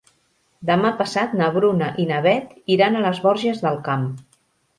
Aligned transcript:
Demà 0.69 0.91
passat 1.01 1.35
na 1.41 1.49
Bruna 1.57 1.89
i 2.05 2.07
na 2.13 2.23
Beth 2.27 2.57
iran 2.77 2.99
a 2.99 3.05
les 3.05 3.21
Borges 3.27 3.63
del 3.69 3.79
Camp. 3.91 4.11